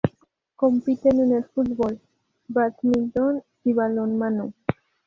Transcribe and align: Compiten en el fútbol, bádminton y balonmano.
Compiten 0.55 1.19
en 1.19 1.31
el 1.33 1.43
fútbol, 1.43 1.99
bádminton 2.47 3.43
y 3.63 3.71
balonmano. 3.73 4.51